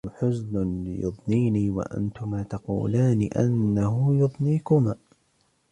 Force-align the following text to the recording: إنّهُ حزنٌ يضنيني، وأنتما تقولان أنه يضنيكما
إنّهُ 0.05 0.13
حزنٌ 0.15 0.85
يضنيني، 0.87 1.69
وأنتما 1.69 2.43
تقولان 2.43 3.29
أنه 3.35 4.15
يضنيكما 4.19 4.95